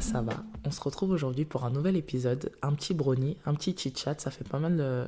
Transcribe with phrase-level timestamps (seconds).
[0.00, 0.44] ça va.
[0.64, 4.30] On se retrouve aujourd'hui pour un nouvel épisode, un petit brownie, un petit chit-chat, ça
[4.30, 5.04] fait pas mal de...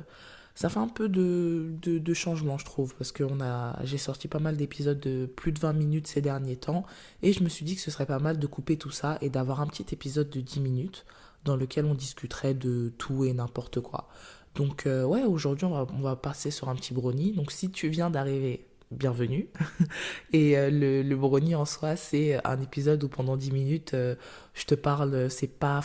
[0.55, 4.37] Ça fait un peu de, de, changement, je trouve, parce que a, j'ai sorti pas
[4.37, 6.85] mal d'épisodes de plus de 20 minutes ces derniers temps,
[7.23, 9.31] et je me suis dit que ce serait pas mal de couper tout ça et
[9.31, 11.05] d'avoir un petit épisode de 10 minutes
[11.43, 14.09] dans lequel on discuterait de tout et n'importe quoi.
[14.53, 17.31] Donc euh, ouais, aujourd'hui on va, on va passer sur un petit brownie.
[17.31, 19.47] Donc si tu viens d'arriver bienvenue.
[20.33, 24.15] Et euh, le, le brownie en soi, c'est un épisode où pendant 10 minutes, euh,
[24.53, 25.81] je te parle, c'est pas,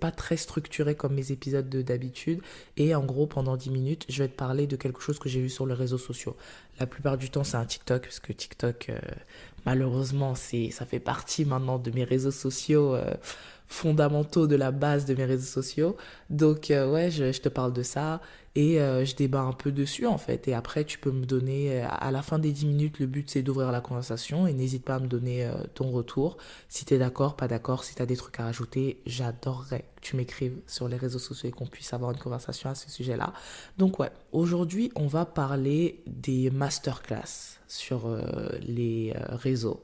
[0.00, 2.40] pas très structuré comme mes épisodes d'habitude.
[2.76, 5.40] Et en gros, pendant 10 minutes, je vais te parler de quelque chose que j'ai
[5.40, 6.36] vu sur les réseaux sociaux.
[6.80, 8.98] La plupart du temps, c'est un TikTok, parce que TikTok, euh,
[9.66, 12.96] malheureusement, ça fait partie maintenant de mes réseaux sociaux
[13.72, 15.96] fondamentaux de la base de mes réseaux sociaux.
[16.30, 18.20] Donc ouais, je, te parle de ça
[18.54, 20.46] et euh, je débat un peu dessus en fait.
[20.48, 23.30] Et après, tu peux me donner, euh, à la fin des 10 minutes, le but
[23.30, 26.36] c'est d'ouvrir la conversation et n'hésite pas à me donner euh, ton retour.
[26.68, 30.16] Si tu d'accord, pas d'accord, si tu as des trucs à rajouter, j'adorerais que tu
[30.16, 33.32] m'écrives sur les réseaux sociaux et qu'on puisse avoir une conversation à ce sujet-là.
[33.78, 38.02] Donc ouais, aujourd'hui, on va parler des masterclass sur
[38.60, 39.82] les réseaux.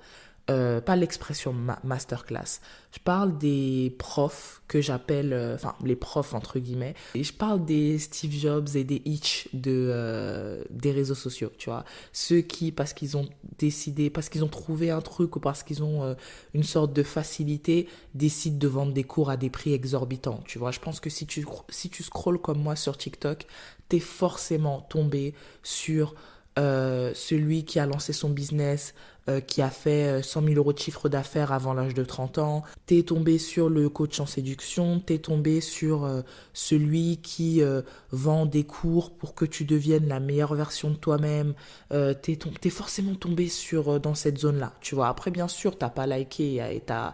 [0.51, 1.55] Euh, pas l'expression
[1.85, 2.61] masterclass.
[2.93, 6.95] Je parle des profs que j'appelle, euh, enfin les profs entre guillemets.
[7.15, 11.69] Et je parle des Steve Jobs et des Hitch de euh, des réseaux sociaux, tu
[11.69, 11.85] vois.
[12.15, 15.83] Ceux qui, parce qu'ils ont décidé, parce qu'ils ont trouvé un truc ou parce qu'ils
[15.83, 16.17] ont
[16.55, 20.71] une sorte de facilité, décident de vendre des cours à des prix exorbitants, tu vois.
[20.71, 23.47] Je pense que si tu si tu scrolles comme moi sur TikTok,
[23.91, 26.15] t'es forcément tombé sur
[26.59, 28.95] celui qui a lancé son business
[29.29, 32.39] euh, qui a fait 100 euh, 000 euros de chiffre d'affaires avant l'âge de 30
[32.39, 32.63] ans.
[32.87, 35.01] T'es tombé sur le coach en séduction.
[35.01, 36.23] T'es tombé sur euh,
[36.55, 37.61] celui qui
[38.11, 41.55] vend des cours pour que tu deviennes la meilleure version de toi-même.
[41.91, 44.73] t'es, es forcément tombé sur dans cette zone-là.
[44.81, 45.09] Tu vois.
[45.09, 47.13] Après, bien sûr, t'as pas liké et t'as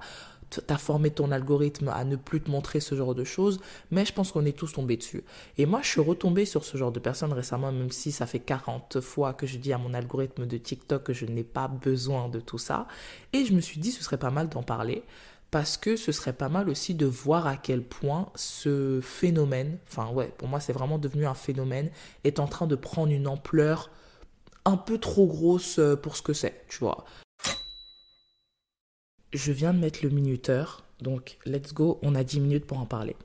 [0.67, 3.61] t'as formé ton algorithme à ne plus te montrer ce genre de choses,
[3.91, 5.25] mais je pense qu'on est tous tombés dessus.
[5.59, 8.41] Et moi, je suis retombée sur ce genre de personnes récemment, même si ça fait
[8.41, 12.29] 40 fois que je dis à mon algorithme de TikTok que je n'ai pas besoin
[12.29, 12.87] de tout ça.
[13.33, 15.05] Et je me suis dit, ce serait pas mal d'en parler
[15.51, 20.11] parce que ce serait pas mal aussi de voir à quel point ce phénomène, enfin
[20.11, 21.91] ouais, pour moi c'est vraiment devenu un phénomène,
[22.25, 23.89] est en train de prendre une ampleur
[24.65, 27.05] un peu trop grosse pour ce que c'est, tu vois
[29.35, 32.87] je viens de mettre le minuteur, donc let's go, on a 10 minutes pour en
[32.87, 33.17] parler.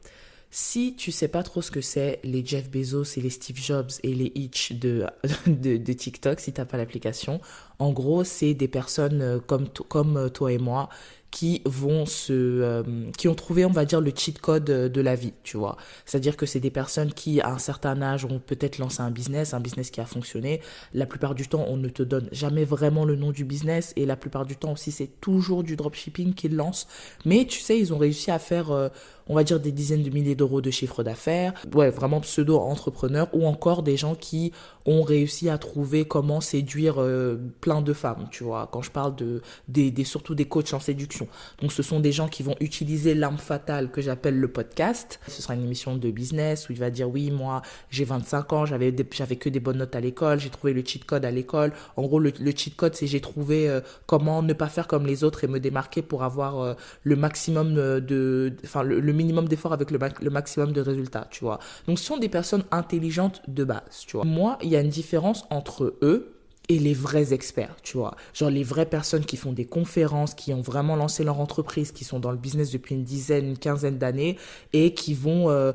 [0.51, 3.91] Si tu sais pas trop ce que c'est les Jeff Bezos et les Steve Jobs
[4.01, 5.05] et les Hitch de,
[5.93, 7.39] TikTok, si t'as pas l'application,
[7.77, 10.89] en gros, c'est des personnes euh, comme, comme euh, toi et moi
[11.31, 12.83] qui vont se euh,
[13.17, 15.77] qui ont trouvé on va dire le cheat code de la vie tu vois.
[16.05, 19.53] C'est-à-dire que c'est des personnes qui à un certain âge ont peut-être lancé un business
[19.53, 20.61] un business qui a fonctionné.
[20.93, 24.05] La plupart du temps on ne te donne jamais vraiment le nom du business et
[24.05, 26.87] la plupart du temps aussi c'est toujours du dropshipping qu'ils lancent.
[27.25, 28.89] Mais tu sais ils ont réussi à faire euh,
[29.29, 33.45] on va dire des dizaines de milliers d'euros de chiffre d'affaires, ouais, vraiment pseudo-entrepreneurs, ou
[33.45, 34.51] encore des gens qui
[34.85, 39.15] ont réussi à trouver comment séduire euh, plein de femmes, tu vois, quand je parle
[39.15, 41.27] de, des, surtout des coachs en séduction.
[41.61, 45.19] Donc ce sont des gens qui vont utiliser l'arme fatale que j'appelle le podcast.
[45.27, 47.61] Ce sera une émission de business où il va dire oui, moi
[47.91, 51.23] j'ai 25 ans, j'avais que des bonnes notes à l'école, j'ai trouvé le cheat code
[51.23, 51.71] à l'école.
[51.95, 55.23] En gros, le, cheat code, c'est j'ai trouvé euh, comment ne pas faire comme les
[55.23, 56.73] autres et me démarquer pour avoir euh,
[57.03, 61.59] le maximum de, enfin le minimum d'efforts avec le, maximum de résultats, tu vois.
[61.87, 64.25] Donc, ce sont des personnes intelligentes de base, tu vois.
[64.25, 68.15] Moi, il y a une différence entre eux et les vrais experts, tu vois.
[68.33, 72.03] Genre les vraies personnes qui font des conférences, qui ont vraiment lancé leur entreprise, qui
[72.03, 74.37] sont dans le business depuis une dizaine, une quinzaine d'années
[74.71, 75.73] et qui vont euh,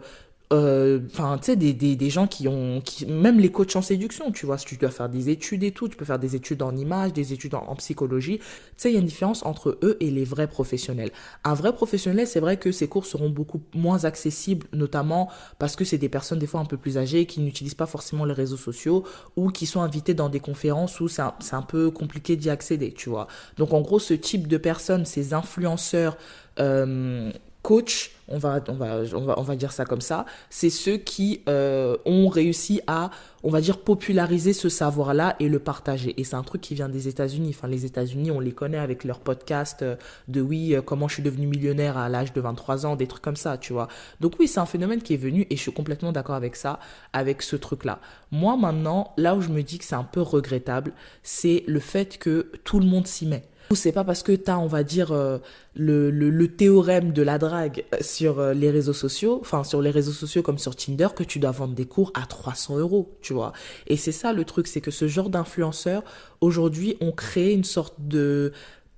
[0.52, 3.82] euh, enfin tu sais des, des, des, gens qui ont qui, même les coachs en
[3.82, 6.36] séduction tu vois si tu dois faire des études et tout tu peux faire des
[6.36, 8.44] études en images des études en, psychologie tu
[8.76, 11.12] sais il y a une différence entre eux et les vrais professionnels.
[11.44, 15.84] Un vrai professionnel c'est vrai que ces cours seront beaucoup moins accessibles notamment parce que
[15.86, 18.58] c'est des personnes des fois un peu plus âgées qui n'utilisent pas forcément les réseaux
[18.58, 19.04] sociaux
[19.36, 22.92] ou qui sont invitées dans des conférences où c'est un, un peu compliqué d'y accéder
[22.92, 23.28] tu vois.
[23.56, 26.18] Donc en gros ce type de personnes ces influenceurs
[26.60, 27.32] euh,
[27.64, 30.98] coach, on va, on va, on va, on va dire ça comme ça, c'est ceux
[30.98, 33.10] qui euh, ont réussi à,
[33.42, 36.14] on va dire, populariser ce savoir-là et le partager.
[36.20, 37.54] Et c'est un truc qui vient des États-Unis.
[37.56, 39.96] Enfin, les États-Unis, on les connaît avec leur podcast euh,
[40.28, 43.22] de oui, euh, comment je suis devenu millionnaire à l'âge de 23 ans, des trucs
[43.22, 43.88] comme ça, tu vois.
[44.20, 46.80] Donc oui, c'est un phénomène qui est venu et je suis complètement d'accord avec ça,
[47.14, 47.98] avec ce truc-là.
[48.30, 52.18] Moi, maintenant, là où je me dis que c'est un peu regrettable, c'est le fait
[52.18, 53.48] que tout le monde s'y met.
[53.72, 55.38] C'est pas parce que tu as, on va dire, euh,
[55.74, 60.12] le, le, théorème de la drague sur euh, les réseaux sociaux, enfin sur les réseaux
[60.12, 63.52] sociaux comme sur Tinder, que tu dois vendre des cours à 300 euros, tu vois.
[63.86, 66.04] Et c'est ça le truc, c'est que ce genre d'influenceurs,
[66.40, 68.52] aujourd'hui, ont créé une sorte de,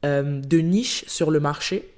[0.05, 1.93] euh, de niche sur le marché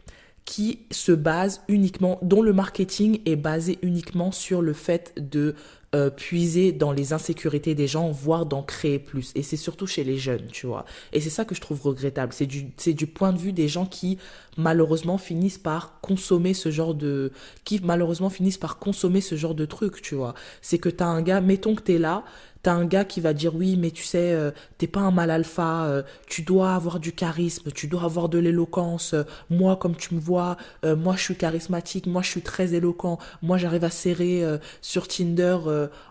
[0.44, 5.54] qui se base uniquement, dont le marketing est basé uniquement sur le fait de
[5.94, 9.32] euh, puiser dans les insécurités des gens, voire d'en créer plus.
[9.34, 10.84] Et c'est surtout chez les jeunes, tu vois.
[11.14, 12.34] Et c'est ça que je trouve regrettable.
[12.34, 14.18] C'est du, c'est du point de vue des gens qui,
[14.58, 17.32] malheureusement, finissent par consommer ce genre de,
[17.64, 20.34] qui, malheureusement, finissent par consommer ce genre de truc, tu vois.
[20.60, 22.22] C'est que t'as un gars, mettons que t'es là,
[22.62, 25.30] T'as un gars qui va dire oui, mais tu sais, euh, t'es pas un mal
[25.30, 29.14] alpha, euh, tu dois avoir du charisme, tu dois avoir de l'éloquence.
[29.48, 33.18] moi, comme tu me vois, euh, moi je suis charismatique, moi je suis très éloquent,
[33.42, 34.44] moi j'arrive à serrer
[34.80, 35.58] sur Tinder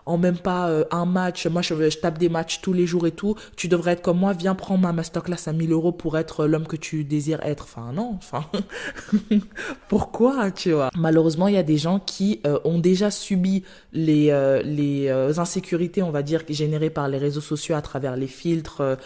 [0.06, 1.46] en même pas un match.
[1.46, 3.34] Moi je, je, tape des matchs tous les jours et tout.
[3.56, 6.66] Tu devrais être comme moi, viens prendre ma masterclass à 1000 euros pour être l'homme
[6.66, 7.64] que tu désires être.
[7.64, 8.44] Enfin non, enfin
[9.88, 10.90] pourquoi, tu vois?
[10.96, 14.32] Malheureusement, il y a des gens qui ont déjà subi les
[14.64, 18.96] les insécurités, on va dire générés par les réseaux sociaux à travers les filtres, euh,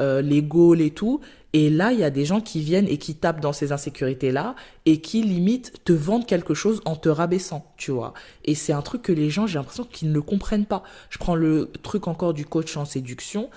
[0.00, 1.20] euh, les goals et tout.
[1.52, 4.54] Et là, il y a des gens qui viennent et qui tapent dans ces insécurités-là
[4.86, 8.14] et qui limite te vendent quelque chose en te rabaissant, tu vois.
[8.46, 10.82] Et c'est un truc que les gens, j'ai l'impression qu'ils ne comprennent pas.
[11.10, 13.50] Je prends le truc encore du coach en séduction.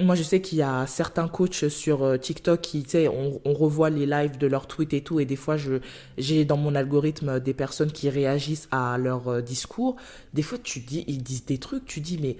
[0.00, 3.40] Moi, je sais qu'il y a certains coachs sur euh, TikTok qui, tu sais, on,
[3.44, 5.74] on, revoit les lives de leurs tweets et tout, et des fois, je,
[6.18, 9.96] j'ai dans mon algorithme des personnes qui réagissent à leur discours.
[10.32, 12.38] Des fois, tu dis, ils disent des trucs, tu dis, mais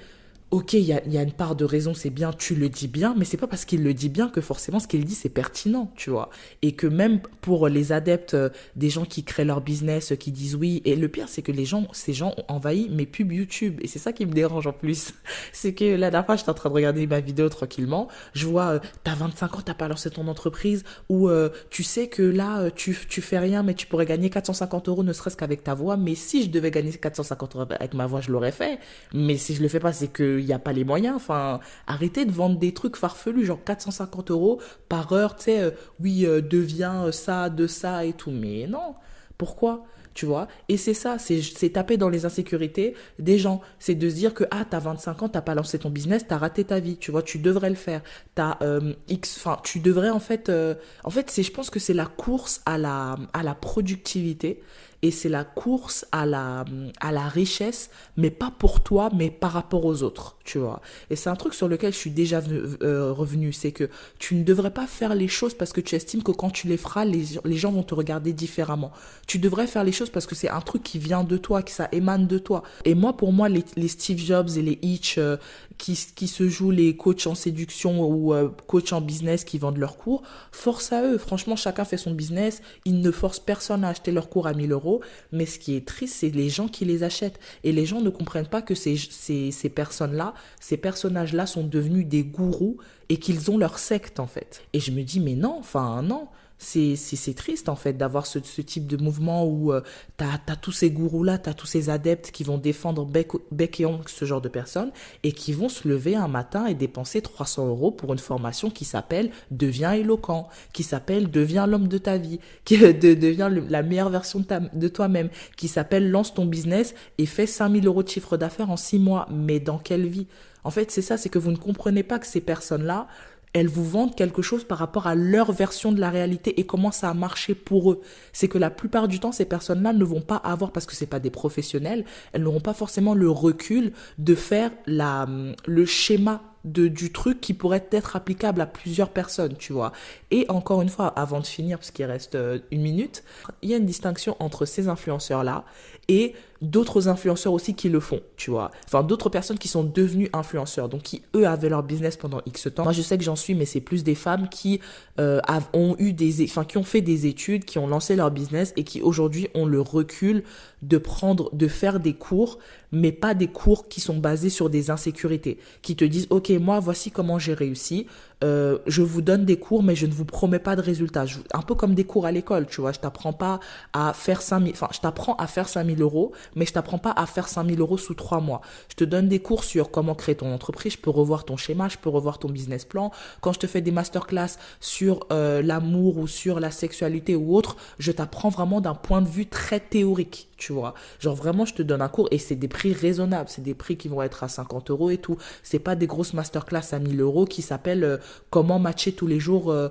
[0.54, 3.24] ok, il y a, une part de raison, c'est bien, tu le dis bien, mais
[3.24, 6.10] c'est pas parce qu'il le dit bien que forcément ce qu'il dit c'est pertinent, tu
[6.10, 6.30] vois.
[6.62, 10.54] Et que même pour les adeptes, euh, des gens qui créent leur business, qui disent
[10.54, 13.80] oui, et le pire c'est que les gens, ces gens ont envahi mes pubs YouTube,
[13.82, 15.14] et c'est ça qui me dérange en plus.
[15.52, 18.74] c'est que la dernière fois j'étais en train de regarder ma vidéo tranquillement, je vois,
[18.74, 22.60] euh, t'as 25 ans, t'as pas lancé ton entreprise, ou euh, tu sais que là
[22.60, 25.74] euh, tu, tu fais rien, mais tu pourrais gagner 450 euros ne serait-ce qu'avec ta
[25.74, 28.78] voix, mais si je devais gagner 450 euros avec ma voix, je l'aurais fait.
[29.12, 31.16] Mais si je le fais pas, c'est que n'y a pas les moyens.
[31.16, 35.70] Enfin, arrêtez de vendre des trucs farfelus, genre 450 euros par heure, tu sais, euh,
[36.00, 38.30] oui, euh, deviens ça, de ça et tout.
[38.30, 38.94] Mais non,
[39.38, 39.84] pourquoi?
[40.14, 40.46] Tu vois?
[40.68, 43.60] Et c'est ça c'est taper dans les insécurités des gens.
[43.80, 46.38] C'est de se dire que ah t'as 25 ans t'as pas lancé ton business t'as
[46.38, 46.96] raté ta vie.
[46.96, 48.00] Tu vois tu devrais le faire.
[48.36, 51.94] T'as euh, x enfin tu devrais en fait euh, en fait je pense que c'est
[51.94, 54.62] la course à la à la productivité
[55.04, 56.64] et c'est la course à la,
[56.98, 60.80] à la richesse, mais pas pour toi, mais par rapport aux autres, tu vois.
[61.10, 62.40] Et c'est un truc sur lequel je suis déjà
[62.80, 66.22] euh, revenu, c'est que tu ne devrais pas faire les choses parce que tu estimes
[66.22, 68.92] que quand tu les feras, les, les gens vont te regarder différemment.
[69.26, 71.70] Tu devrais faire les choses parce que c'est un truc qui vient de toi, que
[71.70, 72.62] ça émane de toi.
[72.86, 75.36] Et moi, pour moi, les, les Steve Jobs et les Hitch euh,
[75.76, 79.76] qui, qui se jouent les coachs en séduction ou euh, coachs en business qui vendent
[79.76, 81.18] leurs cours, force à eux.
[81.18, 82.62] Franchement, chacun fait son business.
[82.86, 84.93] Ils ne forcent personne à acheter leurs cours à 1000 euros.
[85.32, 87.38] Mais ce qui est triste, c'est les gens qui les achètent.
[87.62, 92.24] Et les gens ne comprennent pas que ces, ces, personnes-là, ces personnages-là sont devenus des
[92.24, 94.62] gourous et qu'ils ont leur secte, en fait.
[94.72, 96.28] Et je me dis, mais non, enfin, non
[96.58, 99.82] c'est c'est triste en fait d'avoir ce, ce type de mouvement où euh,
[100.16, 103.80] t'as as tous ces gourous là, t'as tous ces adeptes qui vont défendre bec, bec
[103.80, 104.90] et ongle ce genre de personnes
[105.22, 108.84] et qui vont se lever un matin et dépenser 300 euros pour une formation qui
[108.84, 114.10] s'appelle deviens éloquent, qui s'appelle deviens l'homme de ta vie, qui de, devient la meilleure
[114.10, 118.36] version de, de toi-même, qui s'appelle lance ton business et fais 5000 euros de chiffre
[118.36, 119.28] d'affaires en 6 mois.
[119.30, 120.26] Mais dans quelle vie?
[120.64, 123.06] En fait, c'est ça, c'est que vous ne comprenez pas que ces personnes là
[123.54, 126.90] elles vous vendent quelque chose par rapport à leur version de la réalité et comment
[126.90, 128.00] ça a marché pour eux.
[128.32, 131.06] C'est que la plupart du temps, ces personnes-là ne vont pas avoir, parce que c'est
[131.06, 135.26] pas des professionnels, elles n'auront pas forcément le recul de faire la,
[135.66, 139.92] le schéma de, du truc qui pourrait être applicable à plusieurs personnes, tu vois.
[140.30, 143.22] Et encore une fois, avant de finir, parce qu'il reste euh, une minute,
[143.62, 145.64] il y a une distinction entre ces influenceurs-là
[146.08, 148.70] et d'autres influenceurs aussi qui le font, tu vois.
[148.86, 152.68] Enfin, d'autres personnes qui sont devenues influenceurs, donc qui, eux, avaient leur business pendant X
[152.74, 152.84] temps.
[152.84, 154.80] Moi, je sais que j'en suis, mais c'est plus des femmes qui
[155.20, 155.40] euh,
[155.72, 156.42] ont eu des...
[156.44, 159.66] Enfin, qui ont fait des études, qui ont lancé leur business et qui, aujourd'hui, ont
[159.66, 160.44] le recul
[160.84, 162.58] de prendre, de faire des cours,
[162.92, 166.78] mais pas des cours qui sont basés sur des insécurités, qui te disent, OK, moi,
[166.78, 168.06] voici comment j'ai réussi,
[168.42, 171.24] euh, je vous donne des cours, mais je ne vous promets pas de résultats.
[171.52, 172.92] un peu comme des cours à l'école, tu vois.
[172.92, 173.60] Je t'apprends pas
[173.92, 177.26] à faire 5000, enfin, je t'apprends à faire 5000 euros, mais je t'apprends pas à
[177.26, 178.60] faire 5000 euros sous trois mois.
[178.88, 181.88] Je te donne des cours sur comment créer ton entreprise, je peux revoir ton schéma,
[181.88, 183.10] je peux revoir ton business plan.
[183.40, 187.76] Quand je te fais des masterclass sur euh, l'amour ou sur la sexualité ou autre,
[187.98, 190.94] je t'apprends vraiment d'un point de vue très théorique, tu vois.
[191.20, 193.48] Genre vraiment, je te donne un cours et c'est des prix raisonnables.
[193.48, 195.36] C'est des prix qui vont être à 50 euros et tout.
[195.62, 198.18] C'est pas des grosses masterclass à 1000 euros qui s'appellent euh,
[198.50, 199.88] comment matcher tous les jours euh,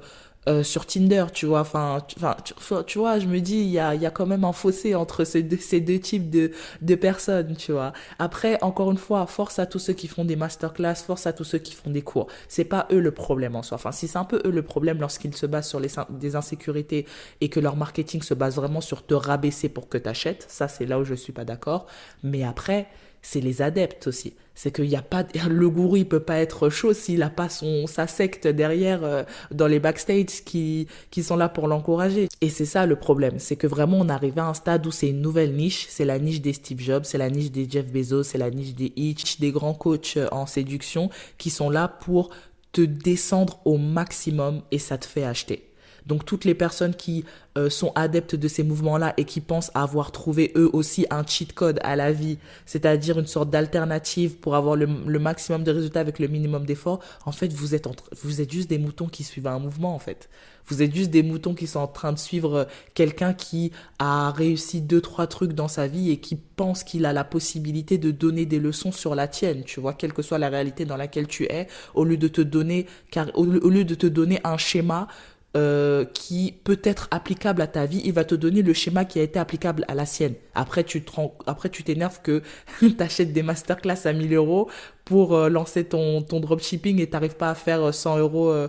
[0.50, 1.62] euh, sur Tinder, tu vois.
[1.62, 2.54] Enfin, tu,
[2.86, 5.24] tu, vois, je me dis, il y a, y a quand même un fossé entre
[5.24, 7.94] ces deux, types de, de personnes, tu vois.
[8.20, 11.46] Après, encore une fois, force à tous ceux qui font des masterclass, force à tous
[11.46, 12.28] ceux qui font des cours.
[12.50, 13.76] C'est pas eux le problème en soi.
[13.76, 17.06] Enfin, si c'est un peu eux le problème lorsqu'ils se basent sur les, des insécurités
[17.40, 20.68] et que leur marketing se base vraiment sur te rabaisser pour que tu achètes, ça
[20.68, 21.86] c'est là où je suis pas d'accord.
[22.22, 22.88] Mais après,
[23.24, 24.34] c'est les adeptes aussi.
[24.54, 27.50] C'est qu'il n'y a pas, le gourou, il peut pas être chaud s'il n'a pas
[27.50, 32.28] son, sa secte derrière, euh, dans les backstage qui, qui sont là pour l'encourager.
[32.42, 33.40] Et c'est ça le problème.
[33.40, 35.88] C'est que vraiment, on arrive à un stade où c'est une nouvelle niche.
[35.90, 38.76] C'est la niche des Steve Jobs, c'est la niche des Jeff Bezos, c'est la niche
[38.76, 42.30] des Hitch, des grands coachs euh, en séduction qui sont là pour
[42.74, 45.73] te descendre au maximum et ça te fait acheter.
[46.06, 47.26] Donc toutes les personnes qui
[47.58, 51.54] euh, sont adeptes de ces mouvements-là et qui pensent avoir trouvé eux aussi un cheat
[51.54, 54.88] code à la vie, c'est-à-dire une sorte d'alternative pour avoir le,
[55.20, 57.88] maximum de résultats avec le minimum d'efforts, en fait vous êtes
[58.24, 60.30] vous êtes juste des moutons qui suivent un mouvement en fait.
[60.66, 64.32] Vous êtes juste des moutons qui sont en train de suivre euh, quelqu'un qui a
[64.32, 68.12] réussi deux trois trucs dans sa vie et qui pense qu'il a la possibilité de
[68.12, 71.28] donner des leçons sur la tienne, tu vois, quelle que soit la réalité dans laquelle
[71.28, 75.08] tu es, au lieu de te donner car au lieu de te donner un schéma
[75.56, 79.20] euh, qui peut être applicable à ta vie, il va te donner le schéma qui
[79.20, 80.34] a été applicable à la sienne.
[80.56, 81.12] Après, tu te
[81.46, 82.42] après, tu t'énerves que
[82.80, 84.70] tu achètes des masterclass à 1000 euros
[85.06, 88.68] pour euh, lancer ton, dropshipping et t'arrives pas à faire 100 euros euh,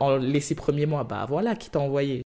[0.00, 1.04] en les six premiers mois.
[1.04, 2.22] Bah voilà qui t'a envoyé.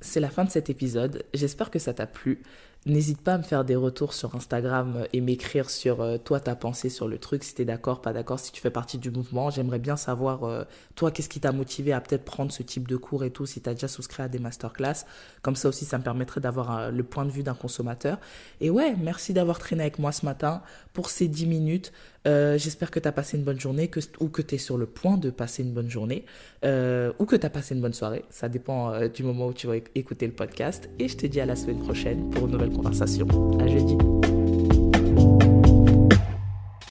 [0.00, 1.24] C'est la fin de cet épisode.
[1.34, 2.42] J'espère que ça t'a plu.
[2.86, 6.54] N'hésite pas à me faire des retours sur Instagram et m'écrire sur euh, toi ta
[6.54, 9.48] pensée sur le truc, si t'es d'accord, pas d'accord, si tu fais partie du mouvement.
[9.48, 10.64] J'aimerais bien savoir, euh,
[10.94, 13.62] toi, qu'est-ce qui t'a motivé à peut-être prendre ce type de cours et tout, si
[13.62, 15.06] t'as déjà souscrit à des masterclass.
[15.40, 18.18] Comme ça aussi, ça me permettrait d'avoir euh, le point de vue d'un consommateur.
[18.60, 20.60] Et ouais, merci d'avoir traîné avec moi ce matin
[20.92, 21.92] pour ces 10 minutes.
[22.26, 25.62] J'espère que t'as passé une bonne journée ou que t'es sur le point de passer
[25.62, 26.24] une bonne journée
[26.62, 28.24] ou que t'as passé une bonne soirée.
[28.30, 30.88] Ça dépend du moment où tu vas écouter le podcast.
[30.98, 33.26] Et je te dis à la semaine prochaine pour une nouvelle conversation.
[33.60, 33.96] À jeudi.